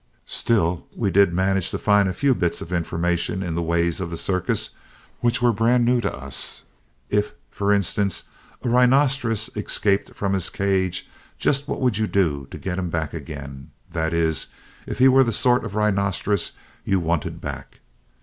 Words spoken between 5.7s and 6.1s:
new